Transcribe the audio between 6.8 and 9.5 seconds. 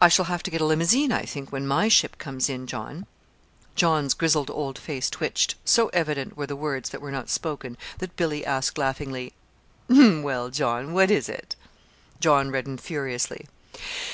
that were not spoken that Billy asked laughingly: